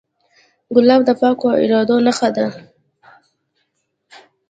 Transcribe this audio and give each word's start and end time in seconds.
ګلاب 0.75 1.01
د 1.05 1.09
پاکو 1.19 1.47
ارادو 1.63 1.97
نښه 2.05 2.29
ده. 2.35 2.47